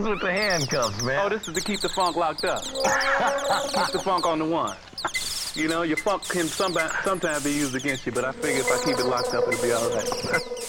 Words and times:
What's 0.00 0.12
with 0.12 0.20
the 0.22 0.32
handcuffs, 0.32 1.02
man? 1.02 1.20
Oh, 1.22 1.28
this 1.28 1.46
is 1.46 1.54
to 1.54 1.60
keep 1.60 1.80
the 1.80 1.90
funk 1.90 2.16
locked 2.16 2.42
up. 2.46 2.62
keep 2.64 3.92
the 3.92 4.00
funk 4.02 4.26
on 4.26 4.38
the 4.38 4.46
one. 4.46 4.74
You 5.54 5.68
know, 5.68 5.82
your 5.82 5.98
funk 5.98 6.26
can 6.26 6.46
sometimes 6.46 7.44
be 7.44 7.52
used 7.52 7.74
against 7.74 8.06
you, 8.06 8.12
but 8.12 8.24
I 8.24 8.32
figure 8.32 8.60
if 8.60 8.72
I 8.72 8.82
keep 8.82 8.98
it 8.98 9.04
locked 9.04 9.34
up, 9.34 9.46
it'll 9.46 9.62
be 9.62 9.72
all 9.72 9.90
right. 9.90 10.08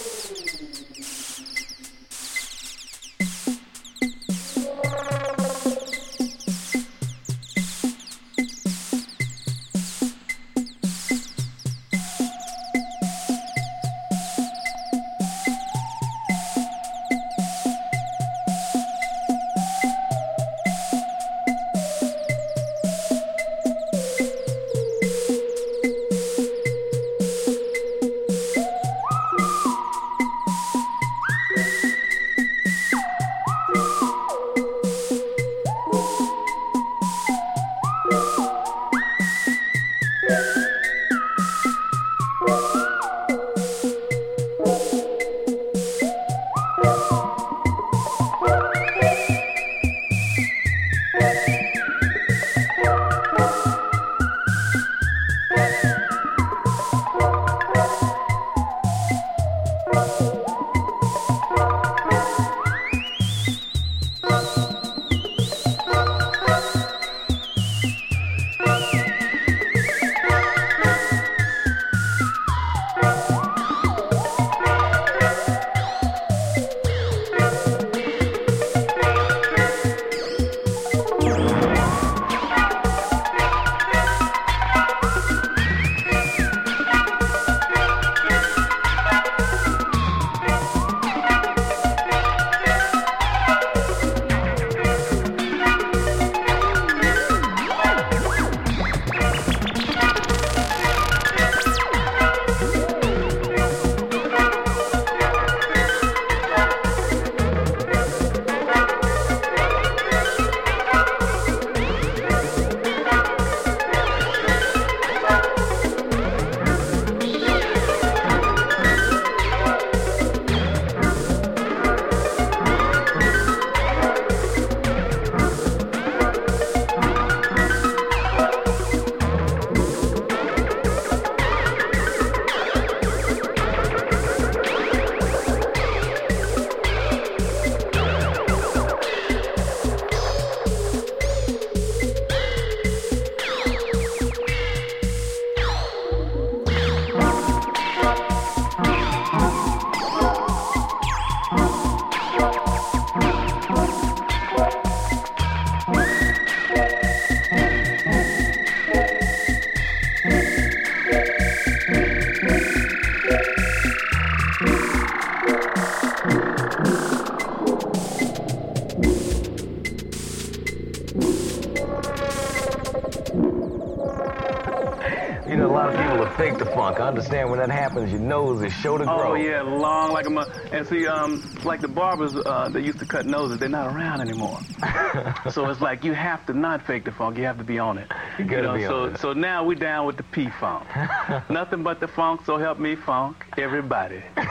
understand 177.32 177.50
when 177.50 177.58
that 177.68 177.70
happens, 177.74 178.10
your 178.10 178.20
nose 178.20 178.62
is 178.62 178.72
sure 178.74 178.98
to 178.98 179.04
grow. 179.04 179.32
Oh 179.32 179.34
yeah, 179.34 179.62
long 179.62 180.12
like 180.12 180.26
a 180.26 180.30
mo- 180.30 180.50
and 180.70 180.86
see, 180.86 181.06
um, 181.06 181.42
like 181.64 181.80
the 181.80 181.88
barbers 181.88 182.36
uh, 182.36 182.68
that 182.68 182.82
used 182.82 182.98
to 182.98 183.06
cut 183.06 183.24
noses, 183.26 183.58
they're 183.58 183.68
not 183.70 183.94
around 183.94 184.20
anymore. 184.20 184.58
so 185.50 185.68
it's 185.70 185.80
like 185.80 186.04
you 186.04 186.12
have 186.12 186.44
to 186.46 186.52
not 186.52 186.86
fake 186.86 187.04
the 187.04 187.12
funk. 187.12 187.38
You 187.38 187.44
have 187.44 187.56
to 187.58 187.64
be 187.64 187.78
on 187.78 187.96
it. 187.98 188.10
You 188.38 188.44
gotta 188.44 188.62
know, 188.62 188.74
be 188.74 188.82
so 188.84 189.02
on 189.04 189.14
it. 189.14 189.18
so 189.18 189.32
now 189.32 189.64
we're 189.64 189.76
down 189.78 190.06
with 190.06 190.16
the 190.18 190.22
P 190.24 190.50
funk. 190.60 190.86
Nothing 191.50 191.82
but 191.82 192.00
the 192.00 192.08
funk. 192.08 192.42
So 192.44 192.58
help 192.58 192.78
me 192.78 192.96
funk 192.96 193.44
everybody. 193.56 194.22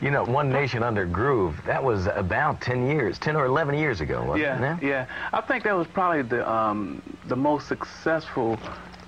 You 0.00 0.12
know, 0.12 0.22
One 0.22 0.50
Nation 0.50 0.84
Under 0.84 1.04
Groove, 1.04 1.60
that 1.66 1.82
was 1.82 2.06
about 2.06 2.60
10 2.60 2.86
years, 2.88 3.18
10 3.18 3.34
or 3.34 3.44
11 3.46 3.74
years 3.76 4.00
ago, 4.00 4.22
wasn't 4.22 4.42
Yeah, 4.60 4.76
it? 4.76 4.82
yeah. 4.84 5.06
I 5.32 5.40
think 5.40 5.64
that 5.64 5.74
was 5.76 5.88
probably 5.88 6.22
the 6.22 6.48
um, 6.48 7.02
the 7.26 7.34
most 7.34 7.66
successful 7.66 8.56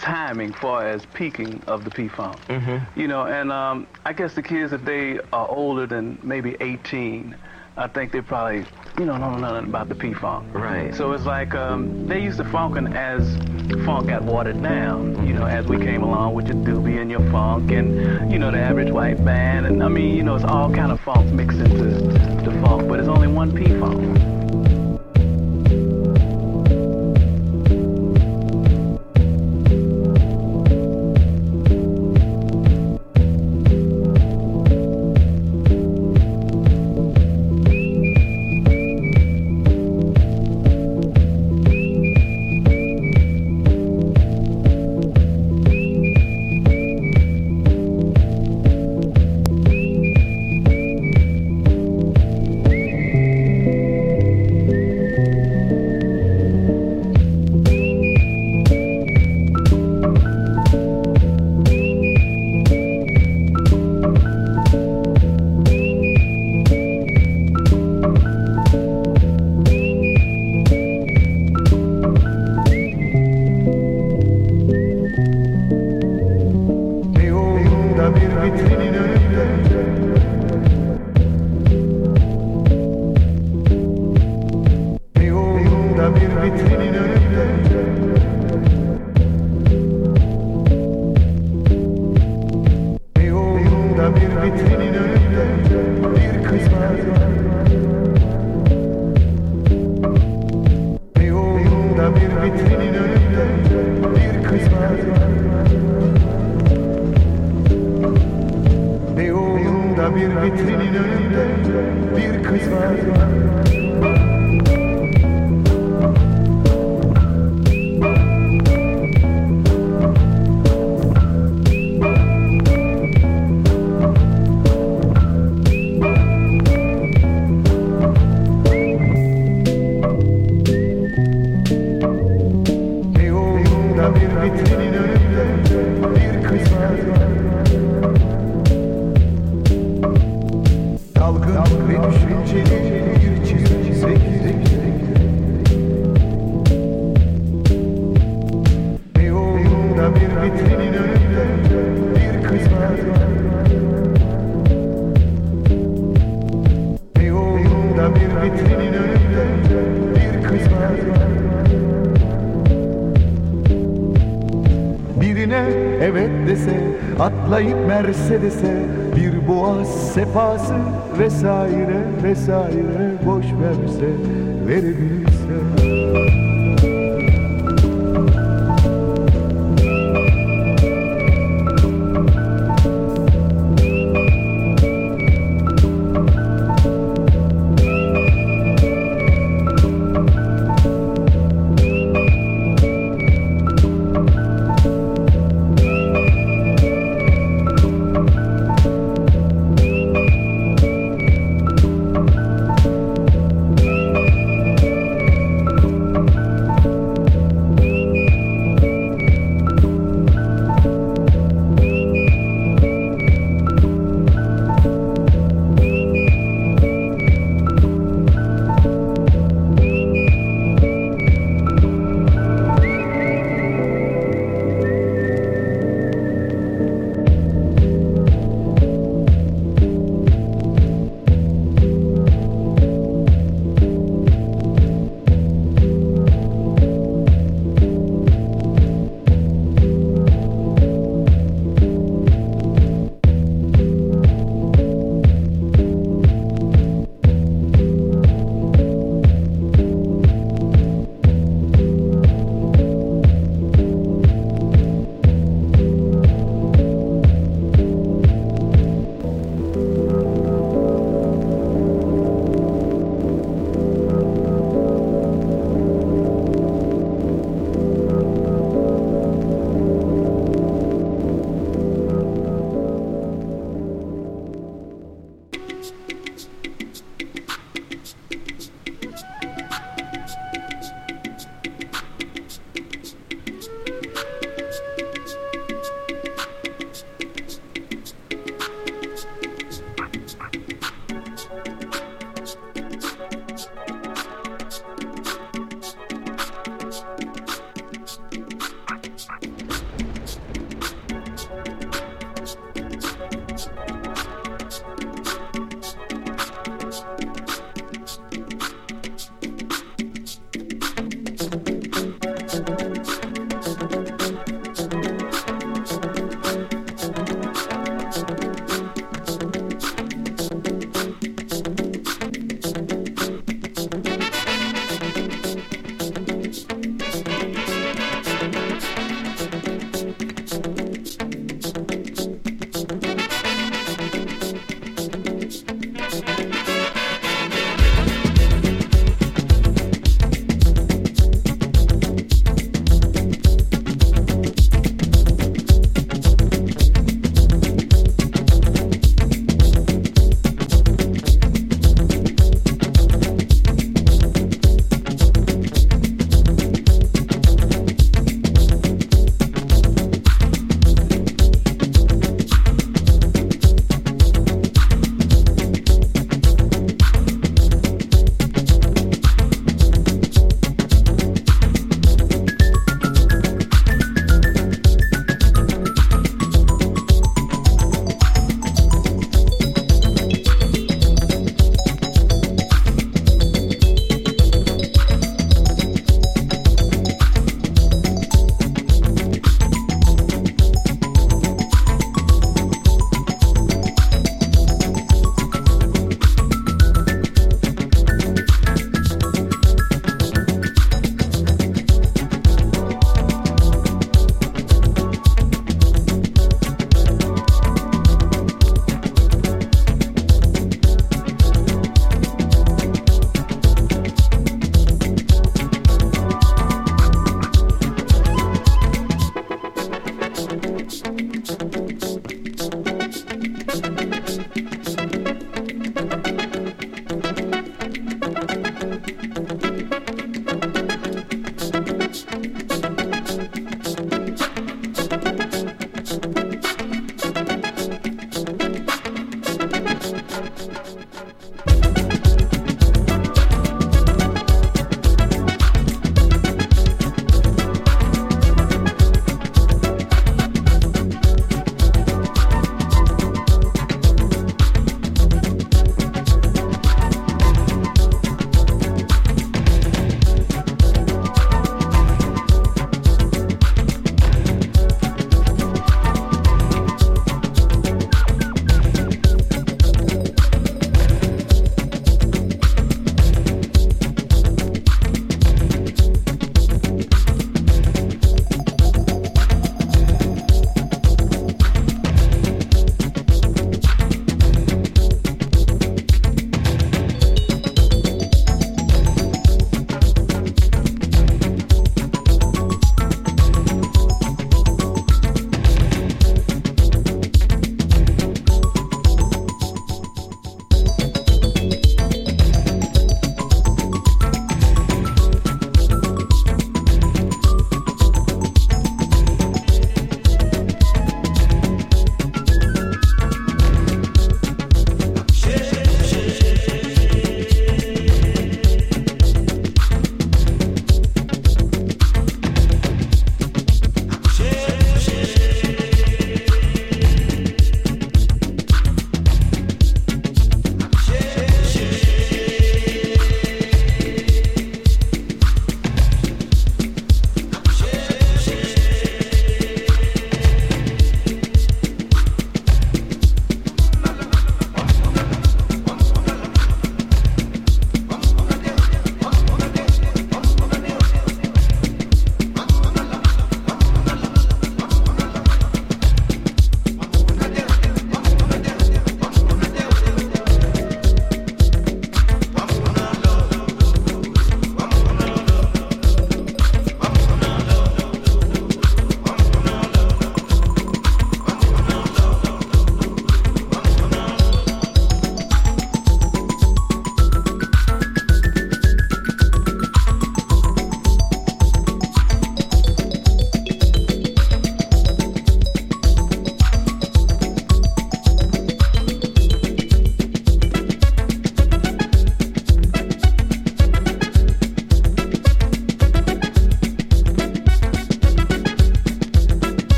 timing 0.00 0.52
far 0.52 0.86
as 0.86 1.04
peaking 1.14 1.62
of 1.66 1.84
the 1.84 1.90
P 1.90 2.08
Funk. 2.08 2.36
Mm-hmm. 2.48 3.00
You 3.00 3.08
know, 3.08 3.26
and 3.26 3.50
um, 3.52 3.86
I 4.04 4.12
guess 4.12 4.34
the 4.34 4.42
kids, 4.42 4.72
if 4.72 4.84
they 4.84 5.18
are 5.32 5.48
older 5.48 5.86
than 5.86 6.18
maybe 6.22 6.56
18, 6.60 7.36
I 7.76 7.88
think 7.88 8.12
they 8.12 8.20
probably, 8.20 8.64
you 8.98 9.04
know, 9.04 9.18
don't 9.18 9.40
know 9.40 9.50
nothing 9.50 9.68
about 9.68 9.88
the 9.88 9.96
P 9.96 10.14
Funk. 10.14 10.54
Right. 10.54 10.94
So 10.94 11.12
it's 11.12 11.24
like 11.24 11.54
um, 11.54 12.06
they 12.06 12.22
used 12.22 12.38
to 12.38 12.44
funkin' 12.44 12.94
as 12.94 13.36
funk 13.84 14.08
got 14.08 14.22
watered 14.22 14.62
down, 14.62 15.26
you 15.26 15.34
know, 15.34 15.44
as 15.44 15.66
we 15.66 15.78
came 15.78 16.02
along 16.02 16.34
with 16.34 16.46
your 16.46 16.56
doobie 16.56 17.00
and 17.00 17.10
your 17.10 17.28
funk 17.32 17.72
and, 17.72 18.30
you 18.30 18.38
know, 18.38 18.50
the 18.52 18.58
average 18.58 18.92
white 18.92 19.24
band. 19.24 19.66
And 19.66 19.82
I 19.82 19.88
mean, 19.88 20.16
you 20.16 20.22
know, 20.22 20.36
it's 20.36 20.44
all 20.44 20.72
kind 20.72 20.92
of 20.92 21.00
funk 21.00 21.32
mixed 21.32 21.58
into 21.58 21.84
the 21.84 22.60
funk, 22.64 22.88
but 22.88 23.00
it's 23.00 23.08
only 23.08 23.28
one 23.28 23.52
P 23.52 23.64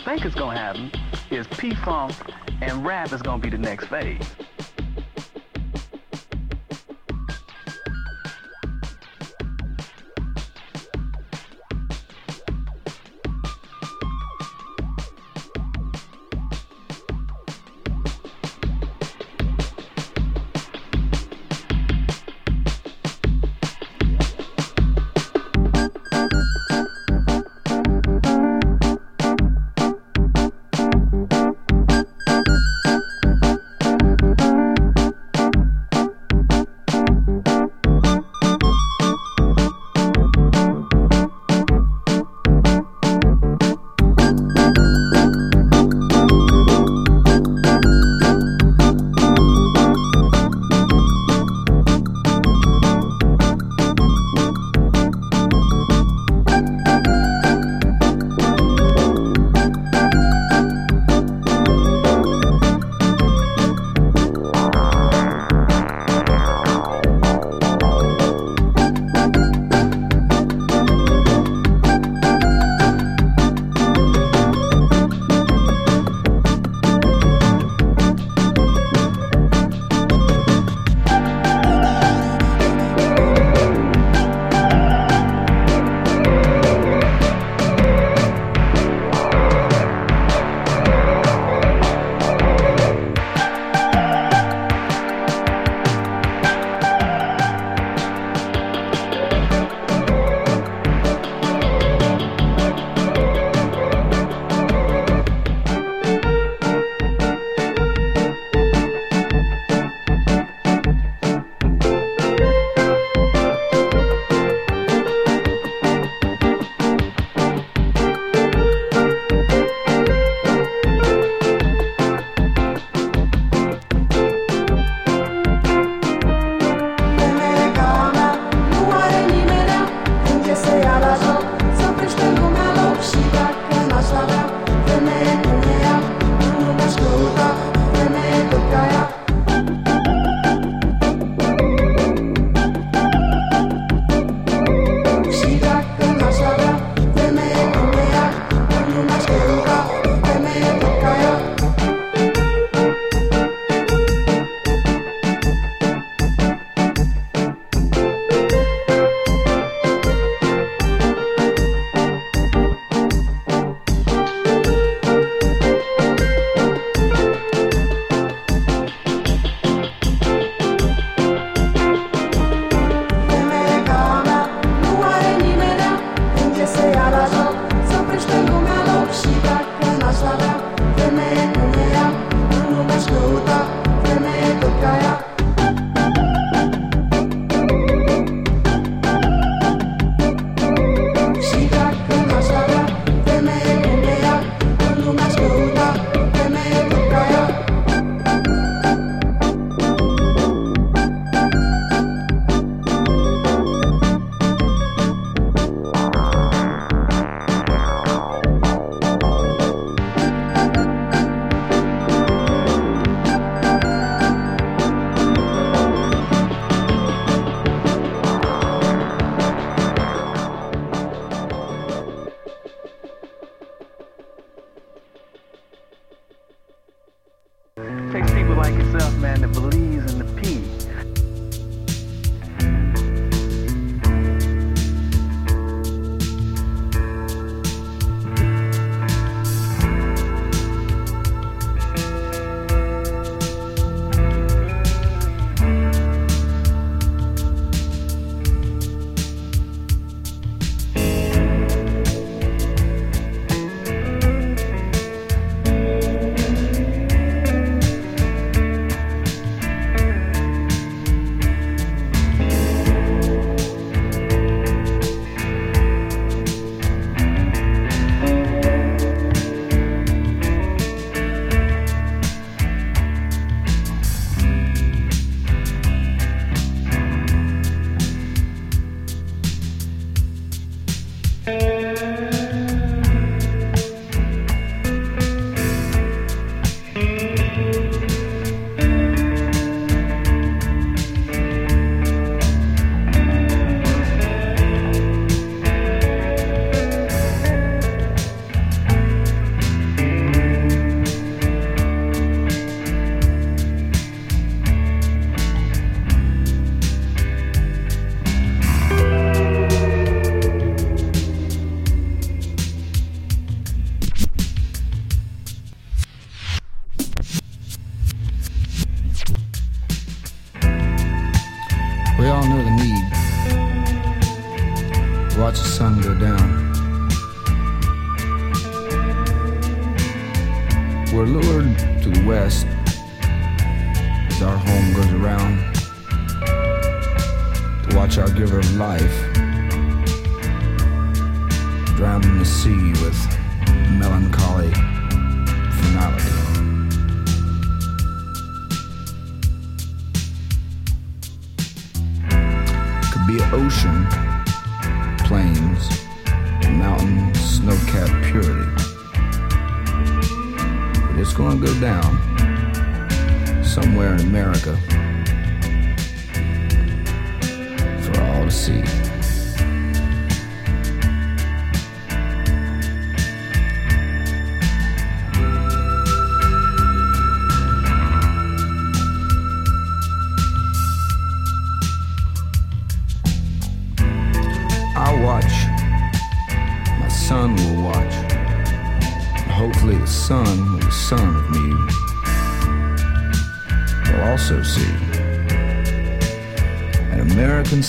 think 0.00 0.24
is 0.24 0.34
going 0.34 0.56
to 0.56 0.62
happen 0.62 0.90
is 1.30 1.46
P-Funk 1.46 2.14
and 2.62 2.84
rap 2.84 3.12
is 3.12 3.22
going 3.22 3.40
to 3.40 3.50
be 3.50 3.54
the 3.54 3.62
next 3.62 3.86
phase. 3.86 4.34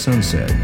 Sunset 0.02 0.61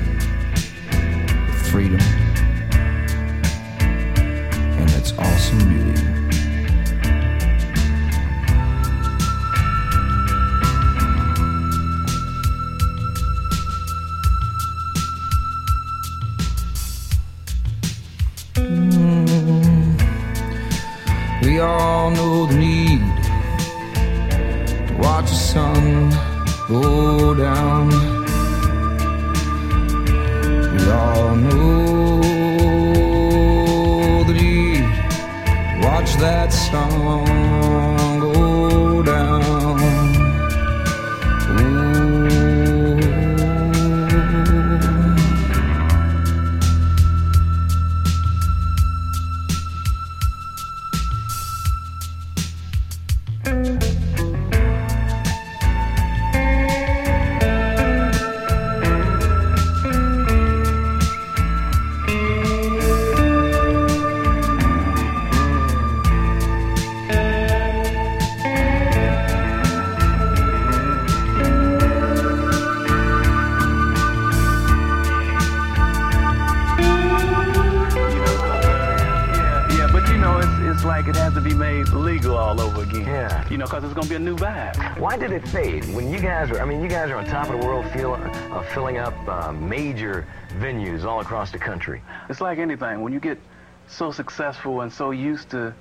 uh, 88.13 88.62
filling 88.74 88.98
up 88.98 89.13
uh, 89.28 89.52
major 89.52 90.28
venues 90.60 91.04
all 91.04 91.20
across 91.20 91.52
the 91.52 91.60
country. 91.60 92.02
It's 92.30 92.41
like 92.41 92.60
anything. 92.60 93.02
When 93.02 93.13
you 93.13 93.20
get 93.20 93.39
so 93.88 94.12
successful 94.12 94.82
and 94.82 94.91
so 94.91 95.12
used 95.12 95.50
to 95.52 95.74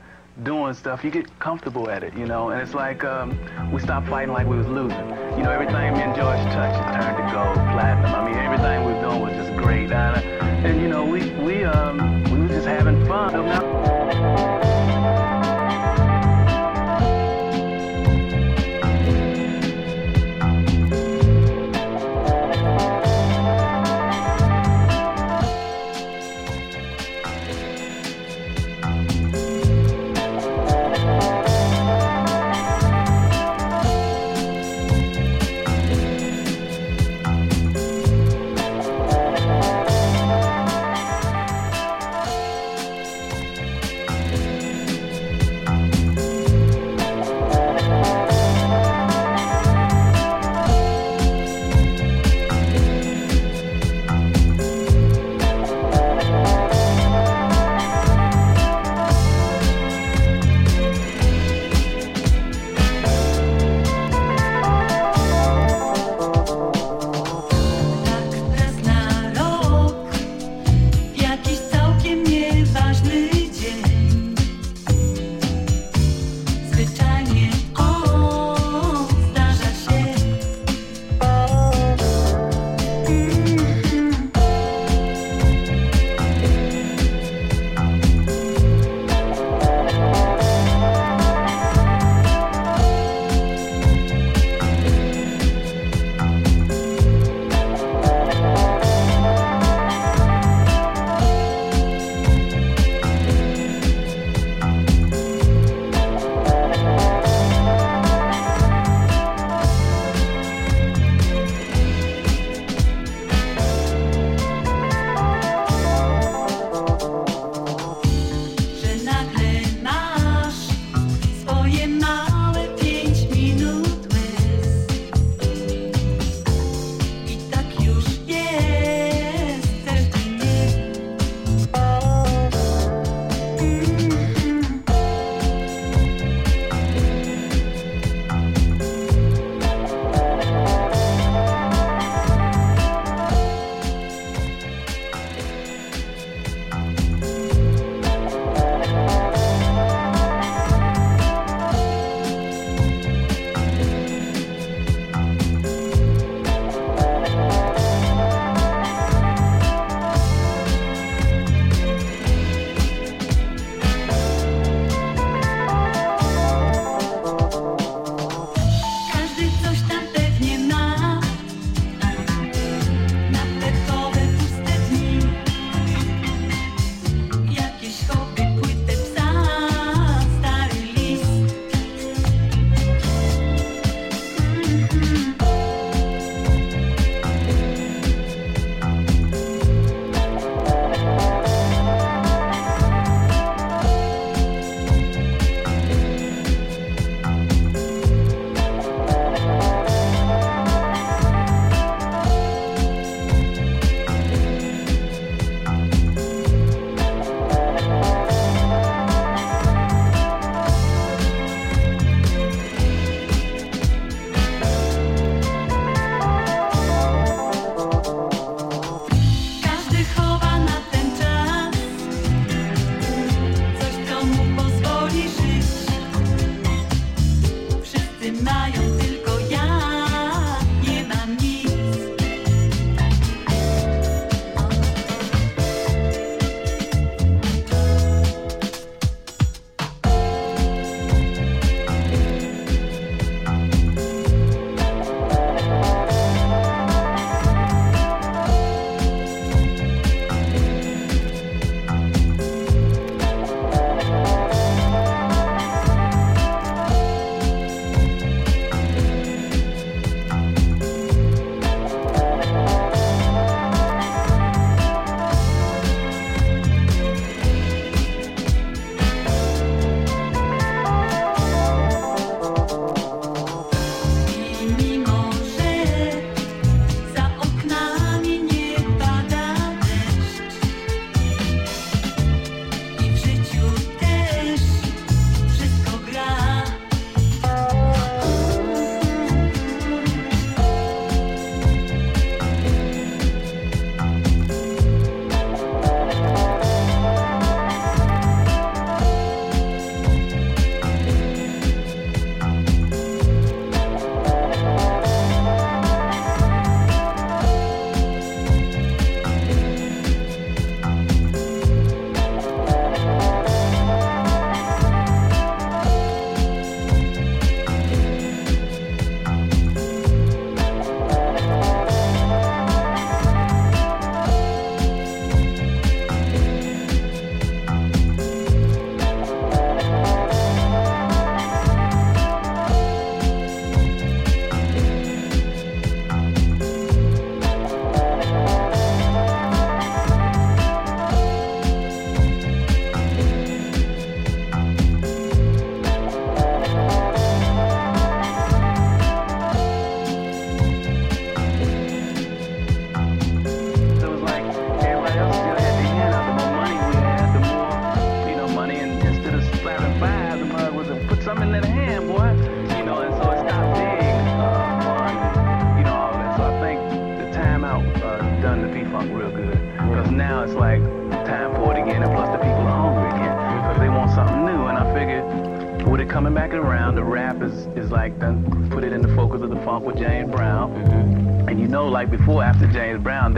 doing 0.42 0.74
stuff, 0.74 1.02
you 1.04 1.10
get 1.10 1.26
comfortable 1.38 1.88
at 1.88 2.04
it, 2.04 2.14
you 2.14 2.26
know. 2.26 2.50
And 2.50 2.60
it's 2.60 2.74
like 2.74 3.04
um, 3.04 3.38
we 3.72 3.80
stopped 3.80 4.08
fighting 4.08 4.32
like 4.32 4.46
we 4.46 4.56
was 4.56 4.66
losing. 4.66 5.08
You 5.36 5.44
know, 5.44 5.50
everything 5.50 5.94
me 5.94 6.02
and 6.02 6.14
George 6.14 6.38
touched 6.52 6.80
turned 6.94 7.16
to 7.16 7.32
gold, 7.32 7.56
platinum. 7.72 8.14
I 8.14 8.24
mean, 8.24 8.36
everything 8.36 8.84
we 8.84 8.92
were 8.92 9.00
doing 9.00 9.20
was 9.20 9.32
just 9.32 9.56
great. 9.56 9.90
And, 9.90 10.24
and 10.66 10.80
you 10.80 10.88
know, 10.88 11.04
we 11.04 11.30
we 11.42 11.64
um 11.64 12.24
we 12.24 12.40
were 12.40 12.48
just 12.48 12.66
having 12.66 13.06
fun. 13.06 13.65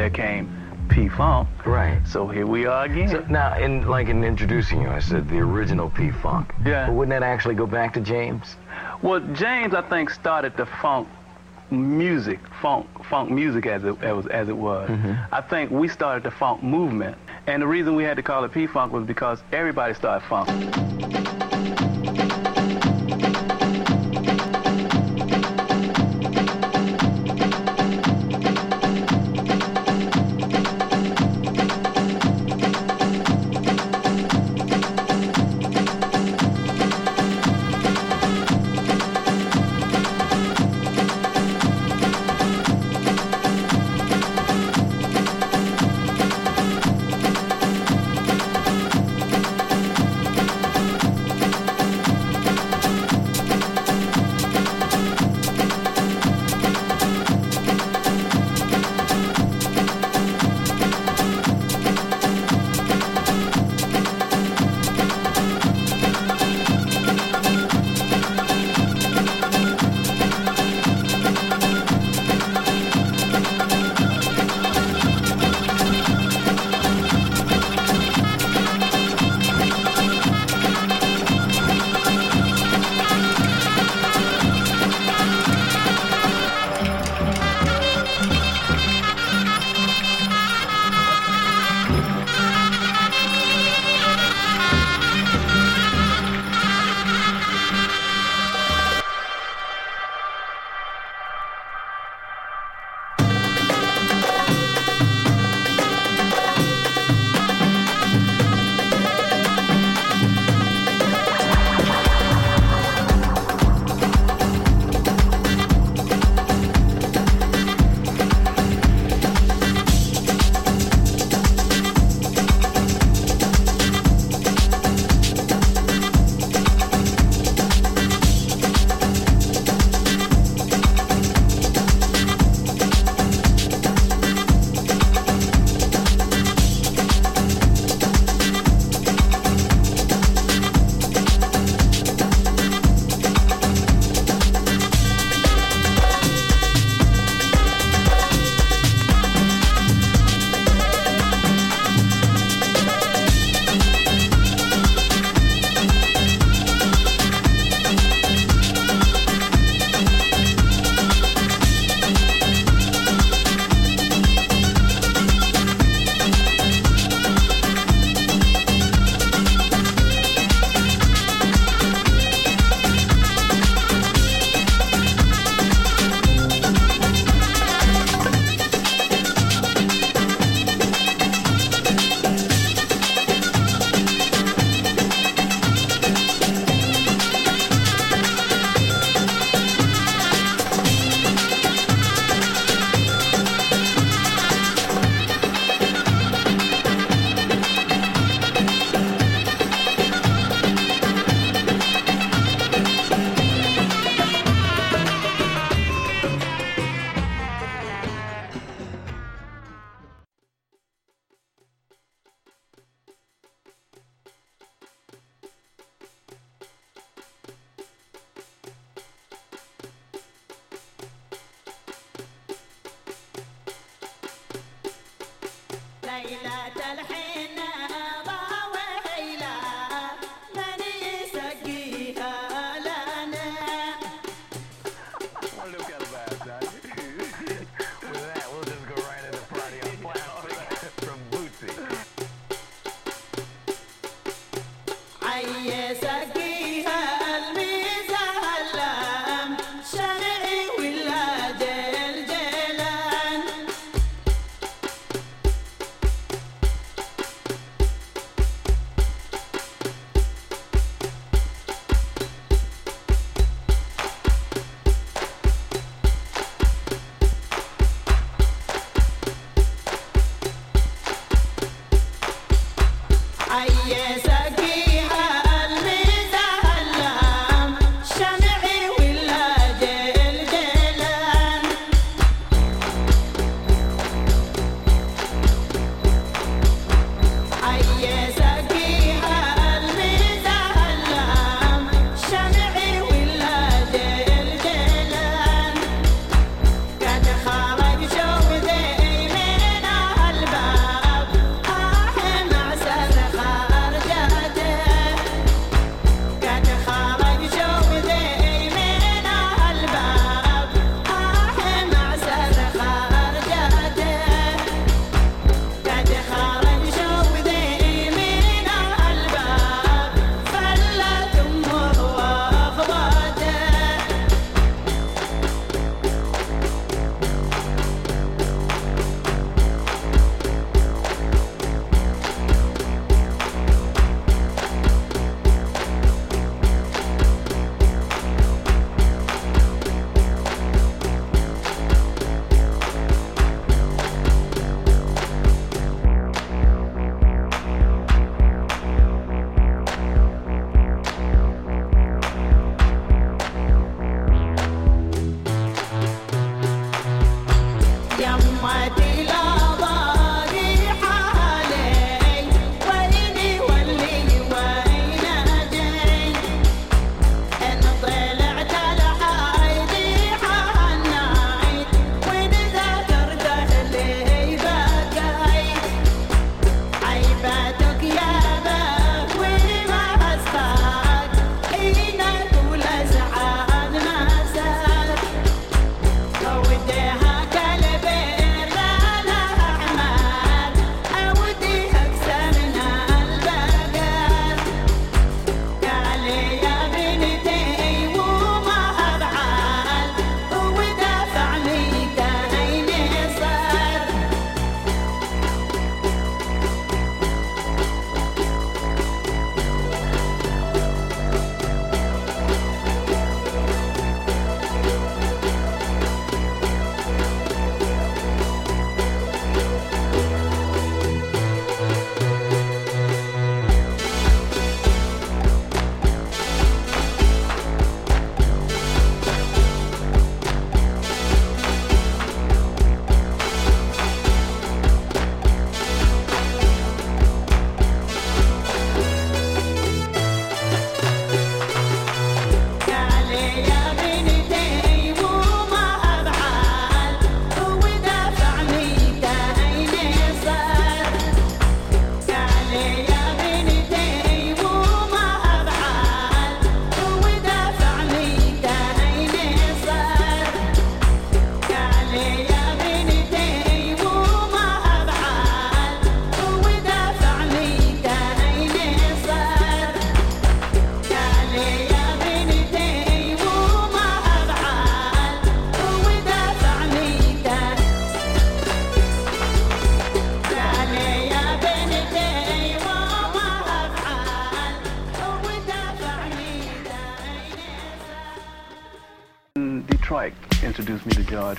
There 0.09 0.27
came 0.27 0.89
P 0.89 1.09
Funk. 1.09 1.49
Right. 1.67 2.01
So 2.07 2.29
here 2.29 2.47
we 2.47 2.67
are 2.67 2.85
again. 2.85 3.09
So 3.09 3.21
now, 3.29 3.59
in 3.59 3.87
like 3.87 4.09
in 4.09 4.25
introducing 4.25 4.81
you, 4.81 4.89
I 4.89 5.01
said 5.01 5.29
the 5.29 5.39
original 5.39 5.91
P 5.91 6.11
Funk. 6.11 6.55
Yeah. 6.65 6.87
But 6.87 6.95
wouldn't 6.95 7.11
that 7.11 7.23
actually 7.23 7.55
go 7.55 7.67
back 7.67 7.95
to 7.95 8.01
James? 8.01 8.57
Well, 9.03 9.21
James, 9.35 9.75
I 9.75 9.83
think, 9.83 10.11
started 10.11 10.57
the 10.57 10.67
funk 10.67 11.09
music, 11.71 12.41
funk, 12.63 12.87
funk 13.05 13.31
music 13.31 13.67
as 13.67 13.85
it, 13.85 14.03
as, 14.03 14.27
as 14.29 14.49
it 14.49 14.57
was. 14.57 14.89
Mm-hmm. 14.89 15.35
I 15.35 15.43
think 15.43 15.71
we 15.71 15.89
started 15.89 16.23
the 16.23 16.31
funk 16.31 16.63
movement. 16.63 17.19
And 17.47 17.63
the 17.63 17.67
reason 17.67 17.95
we 17.95 18.05
had 18.05 18.17
to 18.17 18.23
call 18.23 18.45
it 18.45 18.53
P-Funk 18.53 18.93
was 18.93 19.07
because 19.07 19.43
everybody 19.53 19.95
started 19.95 20.27
funk. 20.29 20.49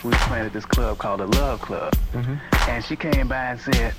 We 0.03 0.09
was 0.11 0.19
playing 0.23 0.45
at 0.45 0.53
this 0.53 0.65
club 0.65 0.97
called 0.97 1.19
the 1.19 1.27
Love 1.27 1.61
Club, 1.61 1.93
and 2.67 2.83
she 2.83 2.95
came 2.95 3.27
by 3.27 3.51
and 3.51 3.59
said, 3.59 3.93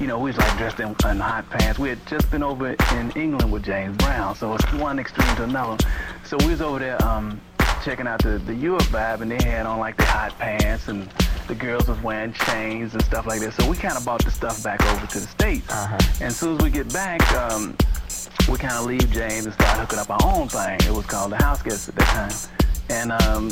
you 0.00 0.06
know, 0.06 0.18
we 0.18 0.30
was 0.30 0.36
like 0.38 0.56
dressed 0.58 0.80
in, 0.80 0.88
in 0.88 1.18
hot 1.20 1.48
pants. 1.50 1.78
We 1.78 1.88
had 1.88 2.04
just 2.06 2.30
been 2.30 2.42
over 2.42 2.74
in 2.92 3.10
England 3.12 3.50
with 3.52 3.64
James 3.64 3.96
Brown, 3.98 4.34
so 4.34 4.54
it's 4.54 4.72
one 4.74 4.98
extreme 4.98 5.34
to 5.36 5.44
another. 5.44 5.82
So 6.24 6.36
we 6.38 6.48
was 6.48 6.60
over 6.60 6.78
there 6.80 7.02
um, 7.04 7.40
checking 7.84 8.06
out 8.06 8.22
the 8.22 8.38
the 8.38 8.54
Europe 8.54 8.82
vibe, 8.84 9.20
and 9.22 9.30
they 9.30 9.42
had 9.42 9.64
on 9.66 9.78
like 9.78 9.96
the 9.96 10.04
hot 10.04 10.38
pants, 10.38 10.88
and 10.88 11.08
the 11.48 11.54
girls 11.54 11.86
was 11.86 11.98
wearing 12.02 12.32
chains 12.32 12.92
and 12.94 13.02
stuff 13.04 13.26
like 13.26 13.40
that. 13.40 13.54
So 13.54 13.70
we 13.70 13.76
kind 13.76 13.96
of 13.96 14.04
bought 14.04 14.24
the 14.24 14.30
stuff 14.32 14.62
back 14.64 14.84
over 14.92 15.06
to 15.06 15.20
the 15.20 15.26
states. 15.28 15.72
And 16.20 16.22
as 16.22 16.36
soon 16.36 16.56
as 16.56 16.62
we 16.62 16.70
get 16.70 16.92
back, 16.92 17.22
um, 17.34 17.76
we 18.50 18.58
kind 18.58 18.74
of 18.74 18.84
leave 18.86 19.10
James 19.12 19.44
and 19.46 19.54
start 19.54 19.78
hooking 19.78 19.98
up 19.98 20.10
our 20.10 20.18
own 20.24 20.48
thing. 20.48 20.78
It 20.80 20.90
was 20.92 21.06
called 21.06 21.30
the 21.32 21.36
House 21.36 21.62
Guests 21.62 21.88
at 21.88 21.94
that 21.94 22.08
time, 22.08 22.50
and 22.90 23.12
um, 23.12 23.50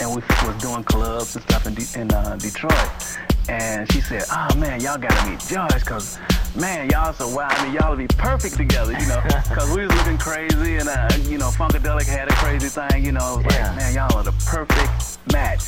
and 0.00 0.10
we 0.10 0.22
was 0.46 0.56
doing 0.62 0.84
clubs 0.84 1.36
and 1.36 1.44
stuff 1.44 1.66
in, 1.66 1.74
De- 1.74 2.00
in 2.00 2.10
uh, 2.12 2.36
Detroit. 2.36 3.18
And 3.48 3.90
she 3.92 4.00
said, 4.00 4.24
"Oh 4.30 4.54
man, 4.56 4.80
y'all 4.80 4.98
gotta 4.98 5.30
meet 5.30 5.38
George, 5.40 5.84
cause 5.84 6.18
man, 6.56 6.90
y'all 6.90 7.12
so 7.12 7.28
wild. 7.28 7.52
I 7.58 7.64
mean, 7.64 7.74
y'all 7.74 7.90
would 7.90 7.98
be 7.98 8.08
perfect 8.16 8.56
together, 8.56 8.92
you 8.92 9.06
know, 9.06 9.20
cause 9.54 9.70
we 9.74 9.86
was 9.86 9.94
looking 9.96 10.18
crazy, 10.18 10.76
and 10.78 10.88
uh, 10.88 11.08
you 11.28 11.38
know, 11.38 11.50
Funkadelic 11.50 12.06
had 12.06 12.28
a 12.28 12.34
crazy 12.34 12.68
thing, 12.68 13.04
you 13.04 13.12
know. 13.12 13.38
It 13.38 13.46
was 13.46 13.54
Yeah. 13.54 13.68
like, 13.68 13.76
man, 13.76 13.94
y'all 13.94 14.16
are 14.16 14.24
the 14.24 14.32
perfect 14.46 15.18
match. 15.32 15.60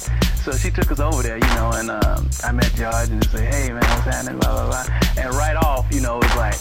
So 0.42 0.52
she 0.52 0.70
took 0.70 0.90
us 0.90 0.98
over 0.98 1.22
there, 1.22 1.36
you 1.36 1.54
know, 1.54 1.70
and 1.74 1.90
um, 1.90 2.28
I 2.44 2.50
met 2.52 2.72
George 2.74 3.10
and 3.10 3.24
said, 3.30 3.52
hey 3.54 3.68
man, 3.68 3.76
what's 3.82 4.04
happening, 4.04 4.40
blah 4.40 4.66
blah 4.66 4.84
blah. 4.84 4.98
And 5.22 5.32
right 5.34 5.56
off, 5.56 5.86
you 5.92 6.00
know, 6.00 6.18
it 6.18 6.24
was 6.24 6.36
like. 6.36 6.54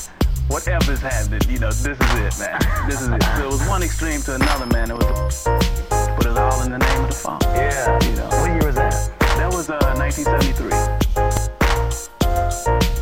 Whatever's 0.49 1.01
happening, 1.01 1.41
you 1.49 1.59
know, 1.59 1.69
this 1.71 1.99
is 1.99 2.13
it, 2.15 2.39
man. 2.39 2.87
This 2.89 3.01
is 3.01 3.09
it. 3.09 3.21
So 3.35 3.43
it 3.43 3.51
was 3.51 3.67
one 3.67 3.83
extreme 3.83 4.21
to 4.21 4.35
another, 4.35 4.65
man. 4.67 4.91
It 4.91 4.93
was, 4.93 5.45
but 6.33 6.37
all 6.37 6.61
in 6.63 6.71
the 6.71 6.77
name 6.77 7.03
of 7.03 7.09
the 7.09 7.15
funk. 7.15 7.41
Yeah. 7.43 7.99
You 8.03 8.15
know. 8.15 8.27
What 8.27 8.51
year 8.51 8.65
was 8.65 8.75
that? 8.75 9.19
That 9.19 9.51
was 9.51 9.69
uh, 9.69 9.79
1973. 9.97 12.96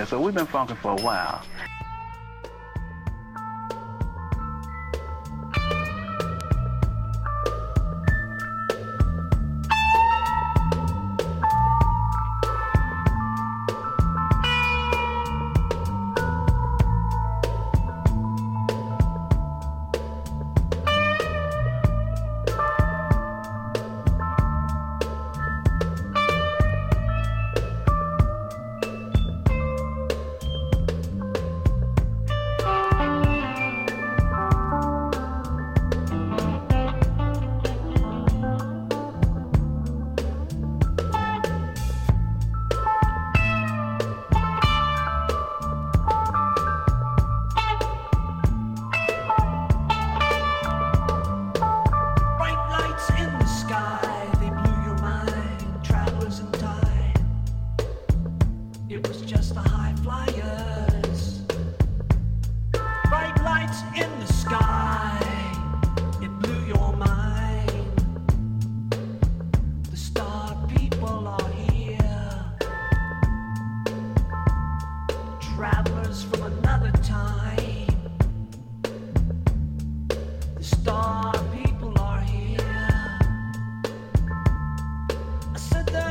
Yeah, 0.00 0.06
so 0.06 0.18
we've 0.18 0.34
been 0.34 0.46
funking 0.46 0.76
for 0.76 0.92
a 0.92 1.02
while. 1.02 1.44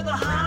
The 0.03 0.11
high, 0.11 0.38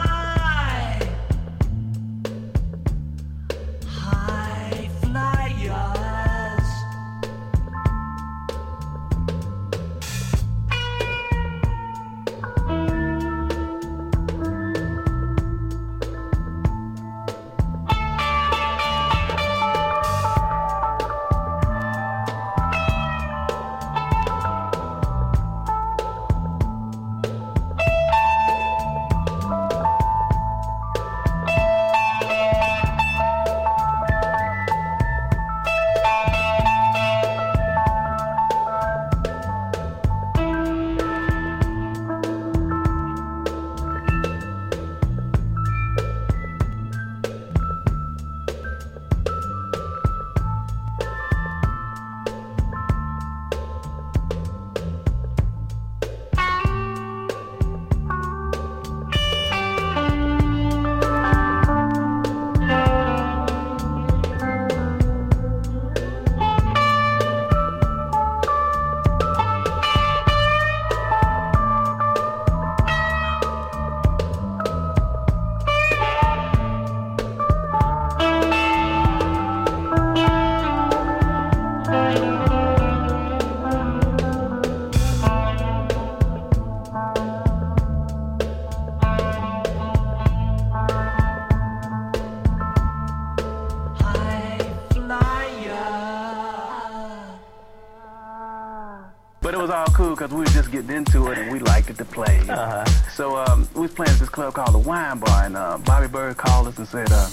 cool 99.92 100.10
because 100.10 100.30
we 100.30 100.40
were 100.40 100.46
just 100.46 100.70
getting 100.70 100.90
into 100.90 101.30
it 101.30 101.38
and 101.38 101.52
we 101.52 101.58
liked 101.58 101.90
it 101.90 101.98
to 101.98 102.04
play. 102.04 102.40
Uh-huh. 102.48 102.84
So 103.10 103.36
um, 103.36 103.68
we 103.74 103.82
was 103.82 103.92
playing 103.92 104.12
at 104.12 104.18
this 104.18 104.28
club 104.28 104.54
called 104.54 104.74
the 104.74 104.78
Wine 104.78 105.18
Bar, 105.18 105.44
and 105.44 105.56
uh, 105.56 105.78
Bobby 105.78 106.08
Byrd 106.08 106.36
called 106.36 106.68
us 106.68 106.78
and 106.78 106.88
said, 106.88 107.08
uh, 107.10 107.28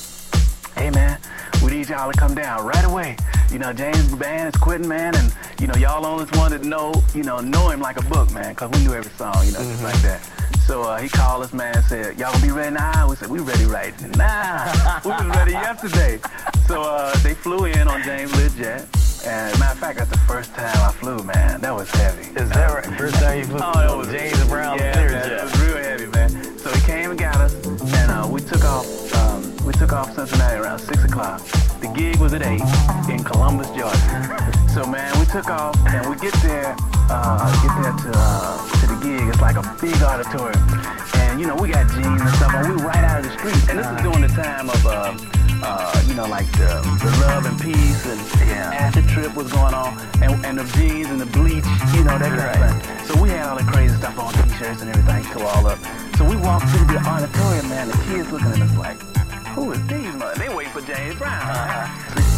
"Hey 0.75 0.89
man, 0.89 1.19
we 1.63 1.71
need 1.71 1.89
y'all 1.89 2.11
to 2.11 2.17
come 2.17 2.35
down 2.35 2.65
right 2.65 2.85
away. 2.85 3.17
You 3.51 3.59
know, 3.59 3.73
James 3.73 4.13
band 4.15 4.53
is 4.53 4.61
quitting, 4.61 4.87
man, 4.87 5.15
and 5.15 5.33
you 5.59 5.67
know 5.67 5.75
y'all 5.75 6.05
only 6.05 6.25
wanted 6.37 6.63
to 6.63 6.67
know, 6.67 6.93
you 7.13 7.23
know, 7.23 7.39
know 7.39 7.69
him 7.69 7.79
like 7.79 7.97
a 7.97 8.03
book, 8.03 8.31
man, 8.33 8.49
because 8.49 8.69
we 8.71 8.83
knew 8.85 8.93
every 8.93 9.11
song, 9.11 9.45
you 9.45 9.51
know, 9.53 9.59
just 9.59 9.83
like 9.83 10.01
that." 10.01 10.21
So 10.65 10.83
uh, 10.83 10.99
he 10.99 11.09
called 11.09 11.43
us, 11.43 11.53
man, 11.53 11.75
and 11.75 11.85
said, 11.85 12.19
"Y'all 12.19 12.31
gonna 12.31 12.45
be 12.45 12.51
ready 12.51 12.75
now?" 12.75 13.09
We 13.09 13.15
said, 13.15 13.29
"We 13.29 13.39
ready 13.39 13.65
right 13.65 13.93
now. 14.17 14.99
we 15.05 15.11
was 15.11 15.25
ready 15.35 15.51
yesterday." 15.53 16.19
So 16.67 16.83
uh, 16.83 17.17
they 17.23 17.33
flew 17.33 17.65
in 17.65 17.87
on 17.87 18.03
James 18.03 18.35
Lear 18.35 18.49
Jet. 18.49 18.98
And 19.29 19.59
matter 19.59 19.73
of 19.73 19.77
fact, 19.77 19.99
that's 19.99 20.09
the 20.09 20.17
first 20.25 20.55
time 20.55 20.75
I 20.81 20.91
flew, 20.91 21.21
man. 21.21 21.61
That 21.61 21.75
was 21.75 21.87
heavy. 21.91 22.33
Is 22.33 22.49
that 22.49 22.73
right? 22.73 22.97
First 22.97 23.13
time 23.21 23.37
you 23.37 23.45
flew 23.45 23.59
Oh, 23.61 23.73
that 23.77 23.95
was 23.95 24.07
James 24.07 24.43
Brown 24.47 24.79
yeah, 24.79 24.93
Clear 24.93 25.11
man, 25.11 25.29
Jet. 25.29 25.37
It 25.37 25.43
was 25.43 25.61
real 25.61 25.77
heavy, 25.77 26.07
man. 26.07 26.57
So 26.57 26.73
he 26.73 26.81
came 26.81 27.11
and 27.11 27.19
got 27.19 27.35
us, 27.35 27.53
and 27.63 28.09
uh, 28.09 28.27
we 28.27 28.41
took 28.41 28.65
off. 28.65 28.87
Um, 29.13 29.55
we 29.67 29.73
took 29.73 29.93
off 29.93 30.15
Cincinnati 30.15 30.57
around 30.57 30.79
six 30.79 31.03
o'clock. 31.03 31.45
The 31.79 31.93
gig 31.95 32.17
was 32.17 32.33
at 32.33 32.41
eight 32.41 32.65
in 33.07 33.23
Columbus, 33.23 33.69
Georgia. 33.77 33.93
so 34.73 34.87
man, 34.87 35.13
we 35.19 35.25
took 35.25 35.47
off, 35.47 35.77
and 35.85 36.09
we 36.09 36.15
get 36.17 36.33
there. 36.41 36.75
Uh, 37.07 37.45
get 37.61 37.73
there 37.85 37.93
to 37.93 38.11
uh, 38.17 38.81
to 38.81 38.87
the 38.87 38.97
gig. 39.05 39.29
It's 39.29 39.41
like 39.41 39.57
a 39.57 39.77
big 39.79 40.01
auditorium, 40.01 40.57
and 41.21 41.39
you 41.39 41.45
know 41.45 41.55
we 41.55 41.69
got 41.69 41.85
jeans 41.93 42.19
and 42.19 42.33
stuff, 42.41 42.51
and 42.55 42.73
we 42.73 42.81
right 42.81 43.05
out 43.05 43.19
of 43.19 43.29
the 43.29 43.37
street. 43.37 43.61
And 43.69 43.77
this 43.77 43.85
is 43.85 44.01
during 44.01 44.21
the 44.21 44.33
time 44.33 44.71
of. 44.71 45.38
Uh, 45.61 46.03
you 46.07 46.15
know, 46.15 46.25
like 46.27 46.49
the, 46.53 46.81
the 47.03 47.11
love 47.21 47.45
and 47.45 47.59
peace 47.59 48.05
and 48.05 48.19
yeah. 48.47 48.71
acid 48.73 49.07
trip 49.07 49.35
was 49.35 49.51
going 49.51 49.73
on, 49.73 49.99
and, 50.21 50.45
and 50.45 50.57
the 50.57 50.63
jeans 50.77 51.07
and 51.09 51.19
the 51.19 51.25
bleach, 51.27 51.65
you 51.93 52.03
know, 52.03 52.17
that 52.17 52.31
kind 52.31 52.63
of 52.63 52.81
thing. 52.81 53.05
So 53.05 53.21
we 53.21 53.29
had 53.29 53.47
all 53.47 53.57
the 53.57 53.63
crazy 53.63 53.95
stuff 53.95 54.17
on 54.17 54.33
t-shirts 54.33 54.81
and 54.81 54.89
everything, 54.89 55.23
to 55.33 55.45
all 55.45 55.67
up. 55.67 55.79
So 56.17 56.23
we 56.23 56.35
walked 56.37 56.69
through 56.69 56.87
the 56.87 56.99
auditorium, 56.99 57.69
man. 57.69 57.87
The 57.87 57.97
kids 58.07 58.31
looking 58.31 58.47
at 58.47 58.61
us 58.61 58.77
like, 58.77 58.99
who 59.55 59.71
is 59.71 59.85
these 59.87 60.13
mother? 60.15 60.35
They 60.39 60.53
waiting 60.53 60.71
for 60.71 60.81
James 60.81 61.15
Brown. 61.15 61.39
Witajcie 61.41 62.28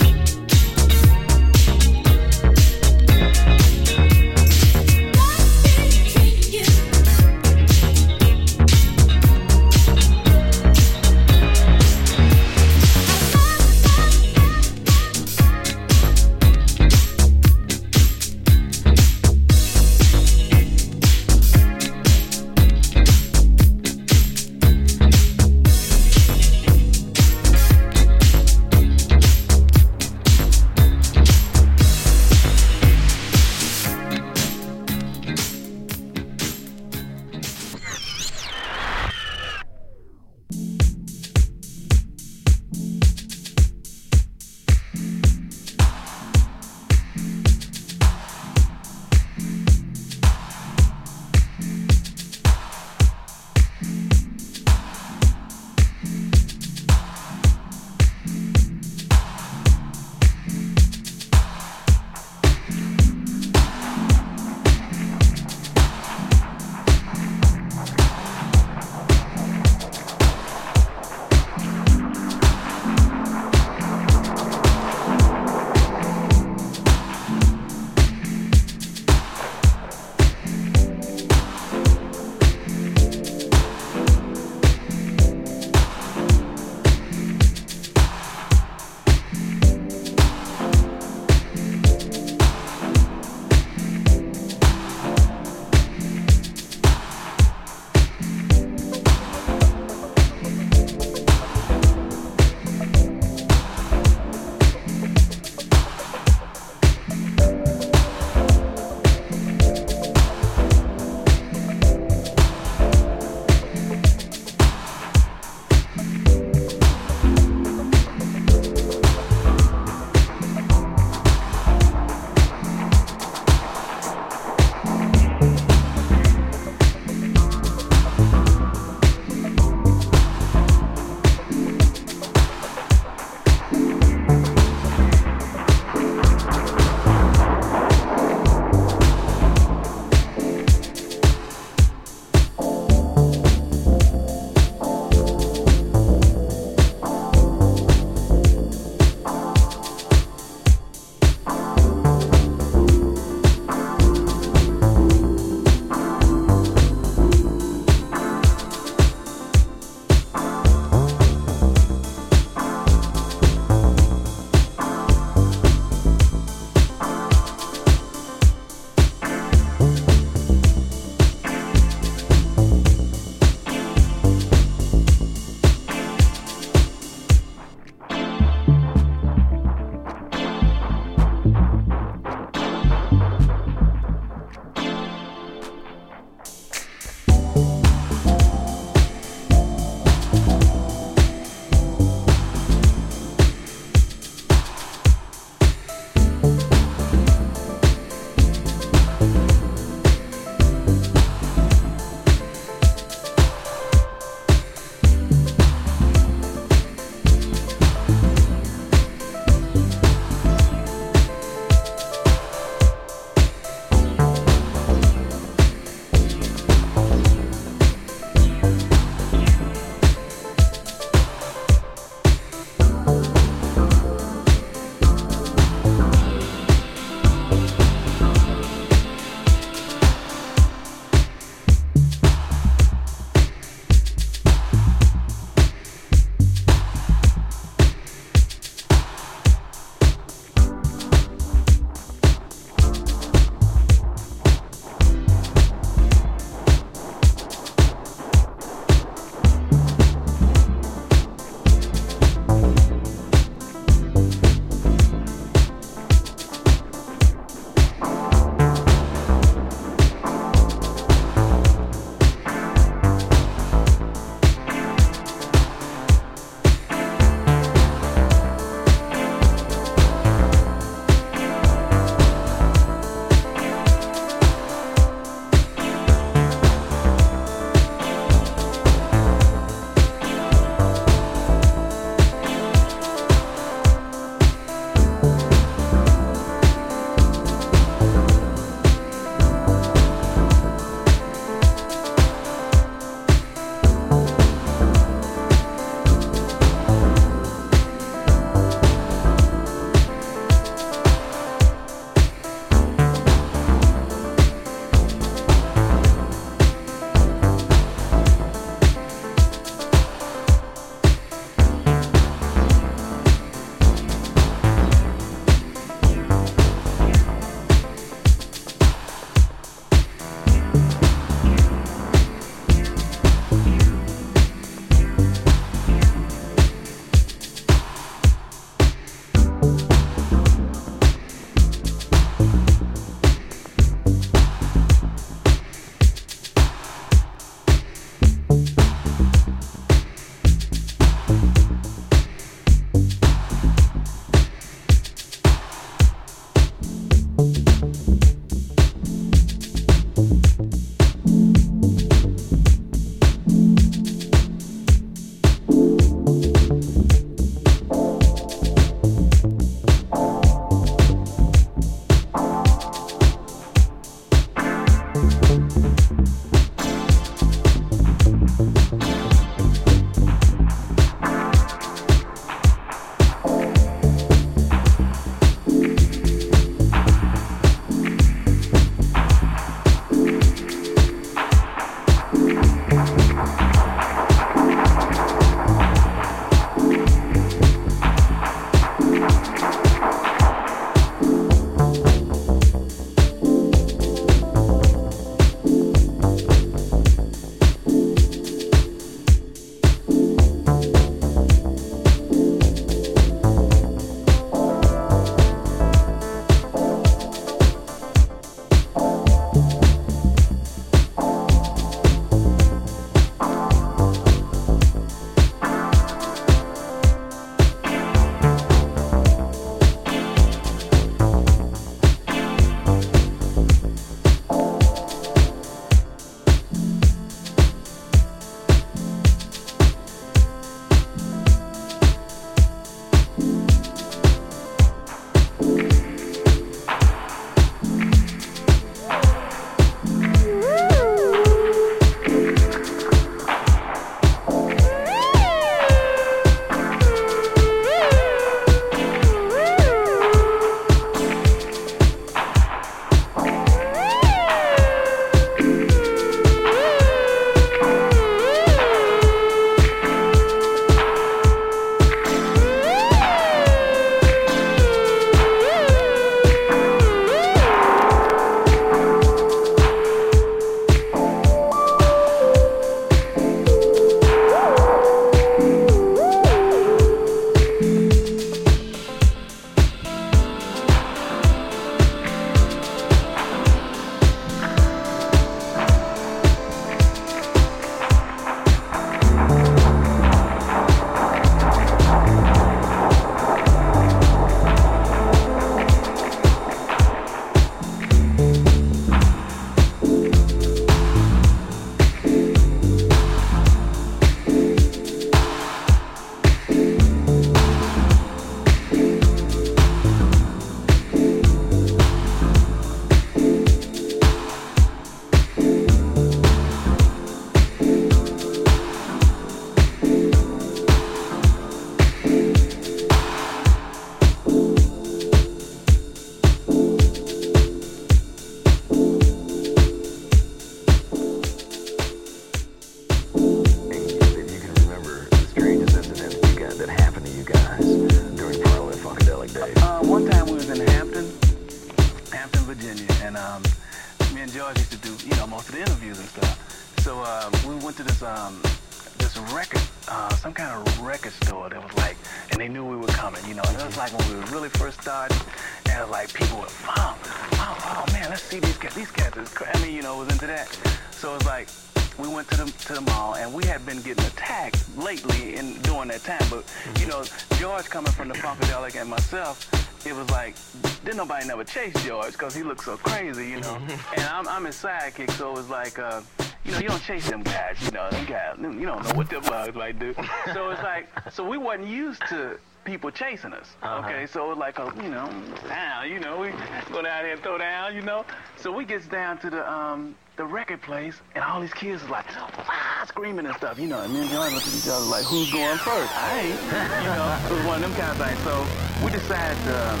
used 582.10 582.28
to 582.28 582.58
people 582.84 583.10
chasing 583.10 583.52
us. 583.52 583.68
Okay, 583.84 584.26
so 584.26 584.50
it 584.50 584.58
like 584.58 584.80
a, 584.80 584.92
you 584.96 585.10
know, 585.10 585.30
down. 585.68 586.10
You 586.10 586.18
know, 586.18 586.40
we 586.40 586.48
go 586.90 587.02
down 587.02 587.22
there 587.22 587.32
and 587.32 587.42
throw 587.42 587.56
down. 587.56 587.94
You 587.94 588.02
know, 588.02 588.24
so 588.56 588.72
we 588.72 588.84
gets 588.84 589.06
down 589.06 589.38
to 589.38 589.50
the 589.50 589.62
um 589.70 590.16
the 590.36 590.44
record 590.44 590.82
place, 590.82 591.20
and 591.36 591.44
all 591.44 591.60
these 591.60 591.72
kids 591.72 592.02
is 592.02 592.08
like, 592.08 592.24
ah, 592.36 593.04
screaming 593.06 593.46
and 593.46 593.54
stuff. 593.56 593.78
You 593.78 593.86
know, 593.86 594.00
and 594.02 594.12
me 594.12 594.20
and 594.20 594.30
John 594.30 594.52
look 594.52 594.62
at 594.62 594.74
each 594.74 594.88
other 594.88 595.04
like, 595.04 595.24
who's 595.24 595.52
going 595.52 595.78
first? 595.78 596.12
I 596.16 596.40
ain't. 596.40 596.60
You 597.04 597.10
know, 597.14 597.28
it 597.46 597.58
was 597.58 597.66
one 597.66 597.84
of 597.84 597.90
them 597.90 597.94
kind 598.00 598.10
of 598.10 598.26
things. 598.26 598.40
So 598.42 599.04
we 599.04 599.12
decided 599.12 599.62
to. 599.64 599.92
Um, 599.92 600.00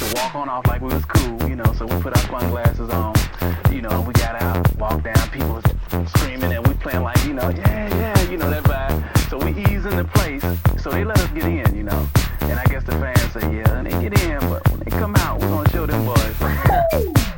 to 0.00 0.14
walk 0.14 0.34
on 0.34 0.48
off 0.48 0.66
like 0.66 0.80
we 0.80 0.88
was 0.88 1.04
cool, 1.04 1.46
you 1.46 1.56
know. 1.56 1.74
So 1.74 1.84
we 1.84 2.00
put 2.00 2.16
our 2.16 2.40
sunglasses 2.40 2.88
on, 2.88 3.14
you 3.70 3.82
know, 3.82 4.00
we 4.00 4.14
got 4.14 4.40
out, 4.40 4.74
walked 4.76 5.04
down, 5.04 5.28
people 5.28 5.60
was 5.60 6.10
screaming, 6.12 6.50
and 6.54 6.66
we 6.66 6.72
playing 6.72 7.02
like, 7.02 7.22
you 7.26 7.34
know, 7.34 7.50
yeah, 7.50 7.94
yeah, 7.94 8.30
you 8.30 8.38
know 8.38 8.48
that 8.48 8.62
vibe. 8.62 9.19
So 9.30 9.38
we 9.38 9.52
ease 9.52 9.86
in 9.86 9.96
the 9.96 10.04
place, 10.12 10.42
so 10.82 10.90
they 10.90 11.04
let 11.04 11.20
us 11.20 11.28
get 11.28 11.44
in, 11.44 11.72
you 11.76 11.84
know. 11.84 12.08
And 12.40 12.58
I 12.58 12.64
guess 12.64 12.82
the 12.82 12.90
fans 12.90 13.32
say, 13.32 13.40
yeah, 13.42 13.78
and 13.78 13.86
they 13.86 13.92
get 13.92 14.20
in, 14.24 14.40
but 14.40 14.68
when 14.70 14.80
they 14.80 14.90
come 14.90 15.14
out, 15.18 15.38
we're 15.38 15.46
gonna 15.46 15.70
show 15.70 15.86
them 15.86 16.04
boys. 16.04 17.26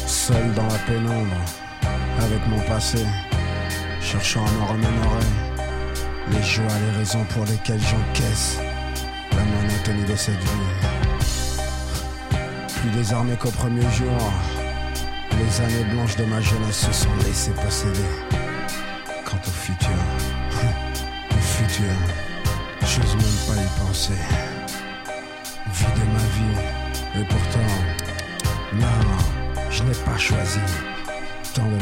Seul 0.06 0.53
dans 0.53 0.68
la 0.68 0.80
pénombre, 0.88 1.38
avec 2.20 2.48
mon 2.48 2.60
passé, 2.62 3.06
cherchant 4.02 4.45
à 4.45 4.52
me 4.52 4.64
remémorer 4.72 5.26
les 6.32 6.44
joies, 6.44 6.66
les 6.91 6.98
raisons 6.98 7.26
pour 7.34 7.45
lesquelles 7.45 7.80
j'encaisse 7.82 8.60
de 9.99 10.15
cette 10.15 10.35
vie. 10.35 11.68
Plus 12.80 12.89
désarmé 12.91 13.35
qu'au 13.35 13.51
premier 13.51 13.81
jour, 13.91 14.18
les 15.38 15.61
années 15.61 15.84
blanches 15.91 16.15
de 16.15 16.23
ma 16.26 16.39
jeunesse 16.39 16.85
se 16.85 16.93
sont 16.93 17.15
laissées 17.26 17.51
posséder. 17.51 18.09
Quant 19.26 19.38
au 19.38 19.49
futur, 19.49 19.89
le 21.31 21.38
futur, 21.38 21.93
j'ose 22.81 23.15
même 23.15 23.39
pas 23.47 23.61
y 23.61 23.85
penser. 23.85 24.13
Vider 25.73 26.07
ma 26.13 26.26
vie, 26.38 27.22
et 27.22 27.26
pourtant, 27.26 27.72
non, 28.73 28.88
je 29.69 29.84
n'ai 29.84 29.95
pas 30.05 30.18
choisi. 30.18 30.59
Tant 31.53 31.68
le 31.68 31.77